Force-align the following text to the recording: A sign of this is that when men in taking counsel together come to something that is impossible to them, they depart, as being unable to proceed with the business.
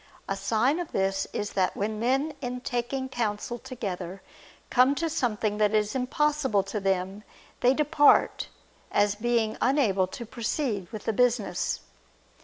A 0.27 0.35
sign 0.35 0.79
of 0.79 0.93
this 0.93 1.27
is 1.31 1.53
that 1.53 1.77
when 1.77 1.99
men 1.99 2.33
in 2.41 2.61
taking 2.61 3.07
counsel 3.07 3.59
together 3.59 4.23
come 4.71 4.95
to 4.95 5.07
something 5.11 5.59
that 5.59 5.75
is 5.75 5.93
impossible 5.93 6.63
to 6.63 6.79
them, 6.79 7.23
they 7.59 7.75
depart, 7.75 8.47
as 8.91 9.13
being 9.13 9.57
unable 9.61 10.07
to 10.07 10.25
proceed 10.25 10.91
with 10.91 11.05
the 11.05 11.13
business. 11.13 11.81